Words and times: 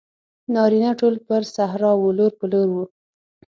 نارینه 0.53 0.91
ټول 0.99 1.15
پر 1.27 1.41
صحرا 1.55 1.91
وو 1.95 2.09
لور 2.17 2.31
په 2.39 2.45
لور 2.51 2.67
وو. 2.75 2.85